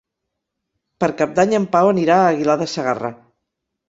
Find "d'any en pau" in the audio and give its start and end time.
1.39-1.89